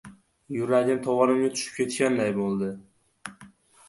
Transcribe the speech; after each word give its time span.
Yuragim 0.59 1.01
tovonimga 1.07 1.49
tushib 1.57 1.75
ketganday 1.75 2.31
bo‘ldi. 2.39 2.71